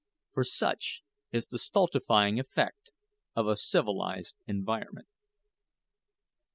For 0.33 0.43
such 0.43 1.03
is 1.31 1.45
the 1.45 1.59
stultifying 1.59 2.39
effect 2.39 2.89
of 3.35 3.45
a 3.45 3.55
civilized 3.55 4.37
environment. 4.47 5.09